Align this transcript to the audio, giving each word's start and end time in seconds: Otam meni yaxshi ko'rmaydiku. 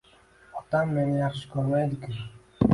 Otam 0.61 0.95
meni 0.95 1.15
yaxshi 1.21 1.53
ko'rmaydiku. 1.55 2.13